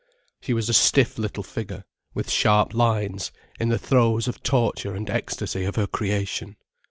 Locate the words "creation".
5.85-6.55